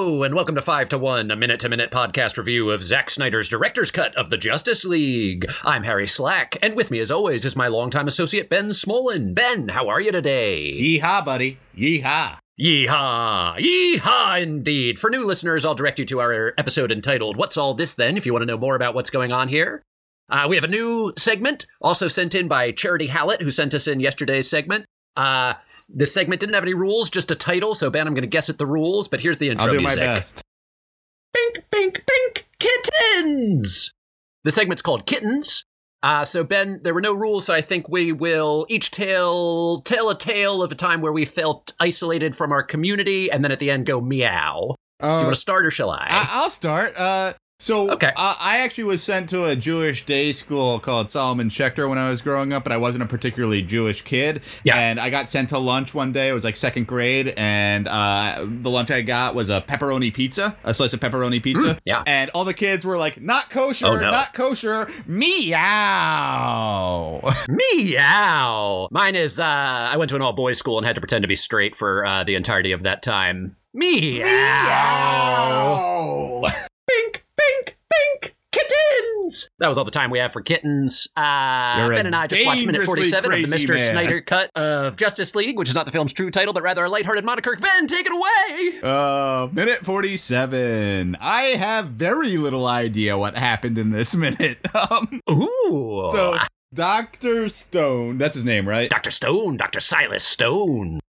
[0.00, 3.10] Hello, and welcome to 5 to 1, a minute to minute podcast review of Zack
[3.10, 5.44] Snyder's director's cut of the Justice League.
[5.62, 9.34] I'm Harry Slack, and with me, as always, is my longtime associate Ben Smolin.
[9.34, 10.72] Ben, how are you today?
[10.80, 11.58] Yeehaw, buddy.
[11.76, 12.38] Yeehaw.
[12.58, 13.58] Yeehaw!
[13.58, 14.98] Yeehaw indeed!
[14.98, 18.24] For new listeners, I'll direct you to our episode entitled What's All This Then, if
[18.24, 19.82] you want to know more about what's going on here.
[20.30, 23.86] Uh, we have a new segment, also sent in by Charity Hallett, who sent us
[23.86, 24.86] in yesterday's segment.
[25.16, 25.54] Uh,
[25.88, 27.74] this segment didn't have any rules, just a title.
[27.74, 29.80] So Ben, I'm going to guess at the rules, but here's the intro I'll do
[29.80, 30.00] music.
[30.00, 30.42] my best.
[31.34, 33.92] Bink, bink, bink, kittens.
[34.44, 35.64] The segment's called Kittens.
[36.02, 40.08] Uh, so Ben, there were no rules, so I think we will each tell tell
[40.08, 43.58] a tale of a time where we felt isolated from our community, and then at
[43.58, 44.74] the end go meow.
[45.00, 46.06] Do you Uh, want to start or shall I?
[46.10, 46.96] I- I'll start.
[46.96, 48.10] Uh, so Okay.
[48.16, 52.10] uh, I actually was sent to a Jewish day school called Solomon Schechter when I
[52.10, 54.42] was growing up, but I wasn't a particularly Jewish kid.
[54.64, 54.76] Yeah.
[54.76, 56.28] And I got sent to lunch one day.
[56.28, 60.56] It was like second grade, and uh, the lunch I got was a pepperoni pizza,
[60.64, 61.78] a slice of pepperoni pizza.
[61.84, 62.02] yeah.
[62.06, 64.10] And all the kids were like, "Not kosher, Oh, no.
[64.10, 64.88] not kosher,
[66.00, 68.88] meow." Meow.
[68.90, 71.28] Mine is uh I went to an all boys school and had to pretend to
[71.28, 73.56] be straight for uh, the entirety of that time.
[73.74, 74.24] Meow.
[76.40, 76.40] Meow.
[76.86, 78.34] Bink, bink, bink.
[78.52, 79.49] Kittens.
[79.60, 81.06] That was all the time we have for kittens.
[81.14, 83.76] Uh, ben and I just watched minute 47 of the Mr.
[83.76, 83.78] man.
[83.78, 86.88] Snyder cut of Justice League, which is not the film's true title, but rather a
[86.88, 87.54] lighthearted moniker.
[87.56, 88.80] Ben, take it away.
[88.82, 91.14] Uh, minute 47.
[91.20, 94.66] I have very little idea what happened in this minute.
[94.74, 96.08] Um, Ooh.
[96.10, 96.38] so,
[96.72, 97.50] Dr.
[97.50, 98.88] Stone, that's his name, right?
[98.88, 99.10] Dr.
[99.10, 99.80] Stone, Dr.
[99.80, 101.00] Silas Stone.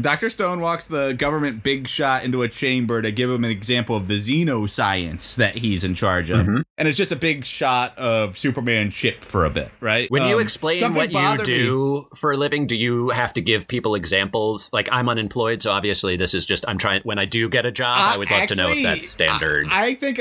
[0.00, 0.28] Dr.
[0.28, 4.08] Stone walks the government big shot into a chamber to give him an example of
[4.08, 6.46] the xenoscience that he's in charge of.
[6.46, 6.62] Mhm.
[6.76, 10.10] And it's just a big shot of Superman chip for a bit, right?
[10.10, 11.58] When you Um, explain what you bothered me.
[11.58, 14.70] do for a living, do you have to give people examples?
[14.72, 17.00] Like I'm unemployed, so obviously this is just I'm trying.
[17.04, 19.66] When I do get a job, Uh, I would love to know if that's standard.
[19.70, 20.20] I, I think.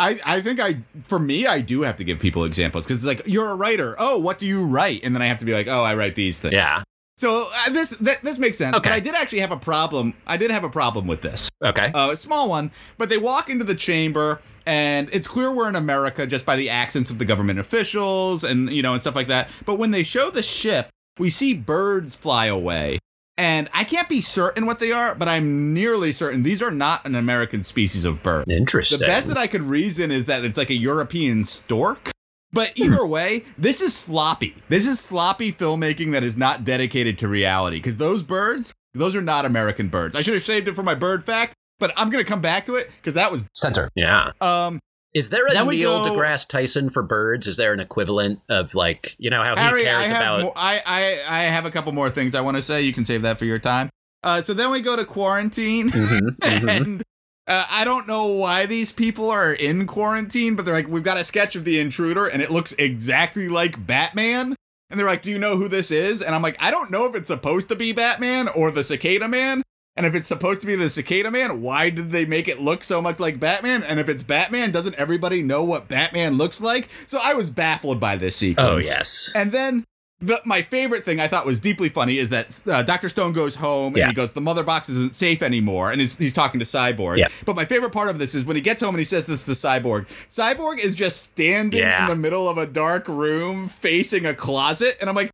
[0.00, 3.06] I, I think I for me I do have to give people examples because it's
[3.06, 5.52] like you're a writer oh what do you write and then I have to be
[5.52, 6.84] like oh I write these things yeah.
[7.18, 8.88] So uh, this th- this makes sense Okay.
[8.88, 11.90] but I did actually have a problem I did have a problem with this Okay.
[11.92, 15.76] uh, a small one but they walk into the chamber and it's clear we're in
[15.76, 19.28] America just by the accents of the government officials and you know and stuff like
[19.28, 22.98] that but when they show the ship we see birds fly away
[23.36, 27.04] and I can't be certain what they are but I'm nearly certain these are not
[27.06, 28.98] an American species of bird Interesting.
[29.00, 32.10] the best that I could reason is that it's like a European stork.
[32.52, 34.54] But either way, this is sloppy.
[34.68, 37.76] This is sloppy filmmaking that is not dedicated to reality.
[37.78, 40.16] Because those birds, those are not American birds.
[40.16, 42.76] I should have saved it for my bird fact, but I'm gonna come back to
[42.76, 43.90] it because that was Center.
[43.94, 44.32] Yeah.
[44.40, 44.80] um
[45.14, 47.46] Is there a Then Neil go- deGrasse Tyson for birds?
[47.46, 49.82] Is there an equivalent of like you know how he Harry.
[49.82, 50.42] I cares have about?
[50.42, 52.82] more, I, I I have a couple more things I want to say.
[52.82, 53.90] You can save that for your time.
[54.24, 55.90] Uh, so then we go to quarantine.
[55.90, 56.68] Mhm, mhm.
[56.76, 57.02] and
[57.48, 61.16] uh, I don't know why these people are in quarantine, but they're like, we've got
[61.16, 64.54] a sketch of the intruder, and it looks exactly like Batman.
[64.90, 66.22] And they're like, do you know who this is?
[66.22, 69.28] And I'm like, I don't know if it's supposed to be Batman or the Cicada
[69.28, 69.62] Man.
[69.96, 72.84] And if it's supposed to be the Cicada Man, why did they make it look
[72.84, 73.82] so much like Batman?
[73.82, 76.88] And if it's Batman, doesn't everybody know what Batman looks like?
[77.06, 78.68] So I was baffled by this sequence.
[78.68, 79.32] Oh yes.
[79.34, 79.84] And then
[80.20, 83.08] the, my favorite thing I thought was deeply funny is that uh, Dr.
[83.08, 84.04] Stone goes home Yeah.
[84.04, 85.92] and he goes, the mother box isn't safe anymore.
[85.92, 87.18] And he's, he's talking to Cyborg.
[87.18, 87.28] Yeah.
[87.44, 89.44] But my favorite part of this is when he gets home and he says this
[89.44, 90.06] to Cyborg.
[90.28, 92.02] Cyborg is just standing Yeah.
[92.02, 94.96] in the middle of a dark room facing a closet.
[95.00, 95.30] And I'm like,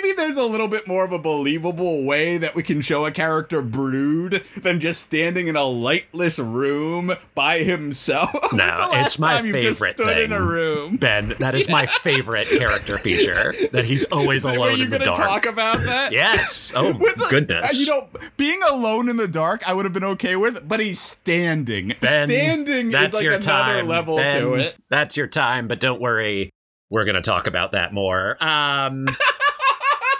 [0.00, 3.10] Maybe there's a little bit more of a believable way that we can show a
[3.10, 8.30] character brood than just standing in a lightless room by himself.
[8.52, 10.32] No, it's my favorite stood in thing.
[10.32, 10.96] a room.
[10.98, 13.52] Ben, that is my favorite character feature.
[13.72, 15.18] That he's always alone in the gonna dark.
[15.18, 16.12] talk about that?
[16.12, 16.70] Yes.
[16.76, 17.78] Oh With goodness.
[17.78, 21.00] You know, being alone in the dark, I would have been okay with, but he's
[21.00, 21.88] standing.
[22.00, 23.48] Ben, standing that's is like your another
[23.80, 23.88] time.
[23.88, 24.76] level Ben, to it.
[24.90, 26.50] That's your time, but don't worry.
[26.90, 28.36] We're going to talk about that more.
[28.42, 29.08] Um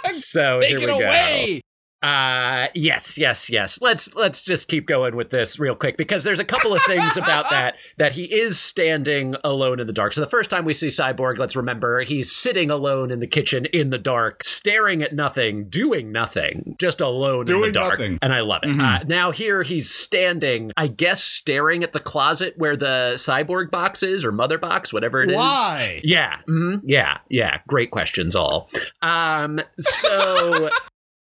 [0.09, 1.68] so Take here it we go.
[2.01, 3.81] Uh yes, yes, yes.
[3.81, 7.17] Let's let's just keep going with this real quick because there's a couple of things
[7.17, 10.13] about that that he is standing alone in the dark.
[10.13, 13.65] So the first time we see Cyborg, let's remember he's sitting alone in the kitchen
[13.73, 17.99] in the dark, staring at nothing, doing nothing, just alone in the dark.
[17.99, 18.19] nothing.
[18.21, 18.69] And I love it.
[18.69, 18.81] Mhm.
[19.01, 24.03] Uh, now here he's standing, I guess staring at the closet where the Cyborg box
[24.03, 25.35] is or mother box, whatever it is.
[25.35, 25.99] Why?
[26.05, 26.37] Yeah.
[26.47, 27.17] mhm, Yeah.
[27.29, 27.57] Yeah.
[27.67, 28.69] Great questions, all.
[29.01, 30.69] Um, so,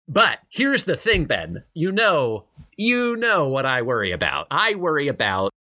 [0.08, 1.64] but here's the thing, Ben.
[1.74, 2.46] You know,
[2.76, 4.48] you know what I worry about.
[4.52, 5.52] I worry about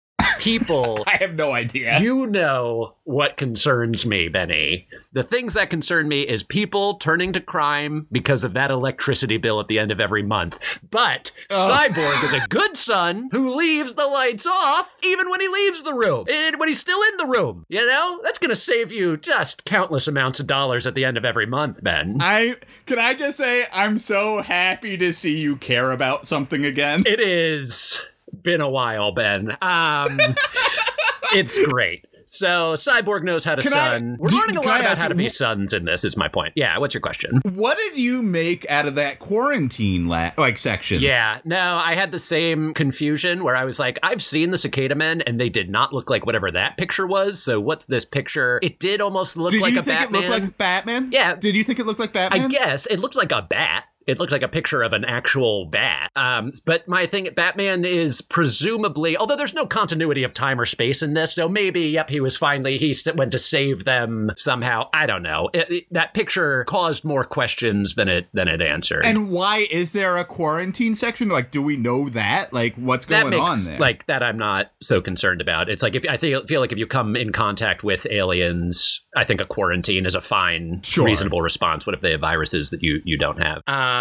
[0.43, 1.99] people I have no idea.
[1.99, 4.87] You know what concerns me, Benny.
[5.13, 9.59] The things that concern me is people turning to crime because of that electricity bill
[9.59, 10.79] at the end of every month.
[10.89, 11.69] But oh.
[11.71, 15.93] Cyborg is a good son who leaves the lights off even when he leaves the
[15.93, 16.25] room.
[16.29, 17.65] And when he's still in the room.
[17.69, 18.19] You know?
[18.23, 21.83] That's gonna save you just countless amounts of dollars at the end of every month,
[21.83, 22.17] Ben.
[22.19, 27.03] I can I just say I'm so happy to see you care about something again.
[27.05, 28.01] It is
[28.41, 29.55] been a while, Ben.
[29.61, 30.17] Um
[31.33, 32.05] it's great.
[32.25, 34.15] So Cyborg knows how to Can I- son.
[34.17, 36.03] We're do- learning a lot I about how to be sons in this.
[36.05, 36.53] Is my point.
[36.55, 36.77] Yeah.
[36.77, 37.41] What's your question?
[37.43, 41.01] What did you make out of that quarantine la- like section?
[41.01, 41.39] Yeah.
[41.43, 45.21] No, I had the same confusion where I was like, I've seen the Cicada Men,
[45.21, 47.43] and they did not look like whatever that picture was.
[47.43, 48.57] So what's this picture?
[48.63, 50.23] It did almost look Did like you a think Batman.
[50.23, 51.09] it looked like Batman?
[51.11, 51.35] Yeah.
[51.35, 52.45] Did you think it looked like Batman?
[52.45, 53.83] I guess it looked like a bat.
[54.07, 56.11] It looked like a picture of an actual bat.
[56.15, 61.01] Um, but my thing, Batman is presumably, although there's no continuity of time or space
[61.01, 64.89] in this, so maybe, yep, he was finally, he went to save them somehow.
[64.93, 65.49] I don't know.
[65.53, 69.05] It- it- that picture caused more questions than it than it answered.
[69.05, 71.29] And why is there a quarantine section?
[71.29, 72.53] Like, do we know that?
[72.53, 73.79] Like, what's that going makes on there?
[73.79, 75.69] like that I'm not so concerned about.
[75.69, 79.23] It's like if I feel feel like if you come in contact with aliens, I
[79.23, 81.05] think a quarantine is a fine, Sure.
[81.05, 81.85] reasonable response.
[81.85, 83.61] What if they have viruses that you you don't have?
[83.67, 83.92] Um,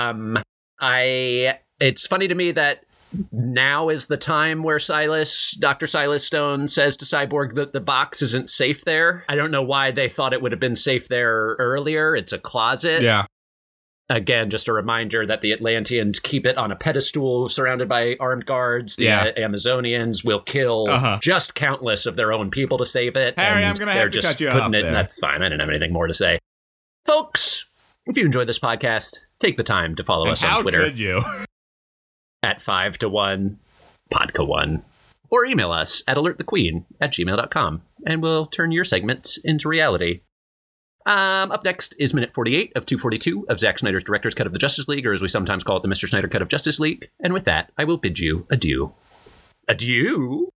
[0.80, 2.84] I it's funny to me that
[3.30, 5.86] now is the time where Silas, Dr.
[5.86, 9.24] Silas Stone says to Cyborg that the box isn't safe there.
[9.28, 12.16] I don't know why they thought it would have been safe there earlier.
[12.16, 13.02] It's a closet.
[13.02, 13.26] yeah.
[14.08, 18.44] Again, just a reminder that the Atlanteans keep it on a pedestal surrounded by armed
[18.46, 18.96] guards.
[18.96, 19.30] The Yeah.
[19.38, 21.18] Amazonians will kill Uh-huh.
[21.22, 23.38] just countless of their own people to save it.
[23.38, 24.92] Harry, and I'm gonna they're have to just cut you putting off it, there.
[24.92, 25.42] That's fine.
[25.42, 26.38] I didn't have anything more to say.
[27.06, 27.66] Folks,
[28.06, 30.98] if you enjoy this podcast, take the time to follow And us on Twitter could
[30.98, 31.22] you?
[32.42, 33.58] at 5 to 1,
[34.12, 34.84] podca 1,
[35.30, 40.20] or email us at alertthequeen at gmail.com, and we'll turn your segments into reality.
[41.04, 44.58] Um, up next is minute 48 of 242 of Zack Snyder's Director's Cut of the
[44.58, 46.08] Justice League, or as we sometimes call it, the Mr.
[46.08, 47.08] Snyder Cut of Justice League.
[47.20, 48.94] And with that, I will bid you adieu.
[49.68, 50.52] Adieu.